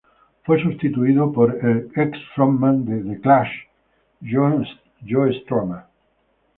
Fue 0.45 0.59
sustituido 0.63 1.31
por 1.31 1.59
el 1.63 1.91
ex 1.95 2.17
"frontman" 2.33 2.85
de 2.85 3.03
The 3.03 3.21
Clash, 3.21 3.51
Joe 4.25 5.33
Strummer. 5.43 5.83